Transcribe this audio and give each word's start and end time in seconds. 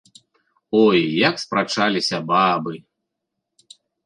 Ой, 0.83 0.99
як 1.29 1.35
спрачаліся 1.43 2.17
бабы. 2.33 2.73